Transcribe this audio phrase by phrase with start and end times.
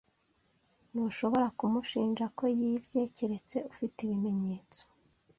[0.89, 4.83] Ntushobora kumushinja ko yibye keretse ufite ibimenyetso.